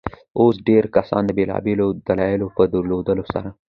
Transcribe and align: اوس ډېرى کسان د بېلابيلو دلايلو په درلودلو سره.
اوس 0.39 0.55
ډېرى 0.67 0.89
کسان 0.95 1.21
د 1.25 1.31
بېلابيلو 1.37 1.85
دلايلو 2.07 2.47
په 2.55 2.63
درلودلو 2.73 3.23
سره. 3.33 3.49